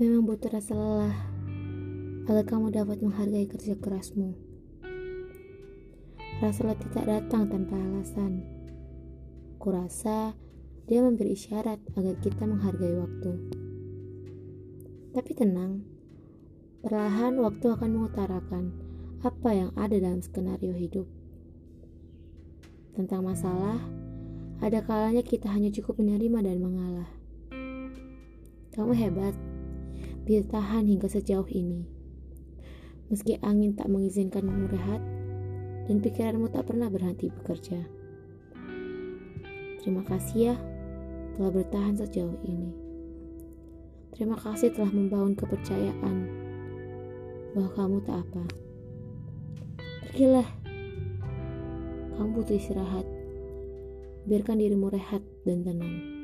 butuh 0.00 0.48
rasa 0.48 0.72
lelah 0.72 1.12
agar 2.24 2.44
kamu 2.48 2.72
dapat 2.72 3.04
menghargai 3.04 3.44
kerja 3.44 3.76
kerasmu. 3.76 4.32
Rasa 6.40 6.72
letih 6.72 6.88
tak 6.88 7.04
datang 7.04 7.52
tanpa 7.52 7.76
alasan. 7.76 8.40
Kurasa 9.60 10.32
dia 10.88 11.04
memberi 11.04 11.36
isyarat 11.36 11.84
agar 12.00 12.16
kita 12.24 12.48
menghargai 12.48 12.96
waktu. 12.96 13.32
Tapi 15.12 15.30
tenang, 15.36 15.84
perlahan 16.80 17.36
waktu 17.36 17.66
akan 17.68 17.90
mengutarakan 18.00 18.72
apa 19.20 19.50
yang 19.52 19.68
ada 19.76 20.00
dalam 20.00 20.24
skenario 20.24 20.72
hidup. 20.72 21.04
Tentang 22.96 23.20
masalah, 23.20 23.76
ada 24.64 24.80
kalanya 24.80 25.20
kita 25.20 25.52
hanya 25.52 25.68
cukup 25.68 26.00
menerima 26.00 26.40
dan 26.40 26.56
mengalah. 26.56 27.10
Kamu 28.72 28.96
hebat, 28.96 29.36
bisa 30.30 30.46
tahan 30.46 30.86
hingga 30.86 31.10
sejauh 31.10 31.50
ini. 31.50 31.90
Meski 33.10 33.42
angin 33.42 33.74
tak 33.74 33.90
mengizinkanmu 33.90 34.70
rehat, 34.70 35.02
dan 35.90 35.98
pikiranmu 35.98 36.46
tak 36.54 36.70
pernah 36.70 36.86
berhenti 36.86 37.34
bekerja. 37.34 37.82
Terima 39.82 40.06
kasih 40.06 40.54
ya 40.54 40.56
telah 41.34 41.50
bertahan 41.50 41.98
sejauh 41.98 42.38
ini. 42.46 42.70
Terima 44.14 44.38
kasih 44.38 44.70
telah 44.70 44.94
membangun 44.94 45.34
kepercayaan 45.34 46.16
bahwa 47.58 47.70
kamu 47.74 47.96
tak 48.06 48.22
apa. 48.22 48.44
Pergilah. 50.06 50.46
Kamu 52.14 52.38
butuh 52.38 52.54
istirahat. 52.54 53.02
Biarkan 54.30 54.62
dirimu 54.62 54.94
rehat 54.94 55.26
dan 55.42 55.66
tenang. 55.66 56.19